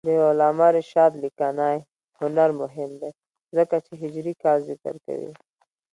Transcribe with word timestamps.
د 0.07 0.09
علامه 0.29 0.67
رشاد 0.77 1.11
لیکنی 1.23 1.77
هنر 2.19 2.49
مهم 2.61 2.91
دی 3.01 3.11
ځکه 3.57 3.75
چې 3.85 3.93
هجري 4.01 4.33
کال 4.43 4.59
ذکر 4.69 4.95
کوي. 5.05 5.31